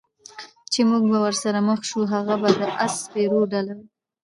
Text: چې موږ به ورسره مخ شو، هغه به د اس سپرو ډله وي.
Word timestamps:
چې 0.71 0.79
موږ 0.89 1.03
به 1.11 1.17
ورسره 1.25 1.59
مخ 1.67 1.79
شو، 1.89 2.01
هغه 2.13 2.35
به 2.41 2.49
د 2.59 2.61
اس 2.83 2.93
سپرو 3.03 3.39
ډله 3.51 3.73
وي. 3.77 3.87